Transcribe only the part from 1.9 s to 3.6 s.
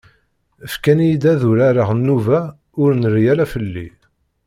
nnuba ur nerri ara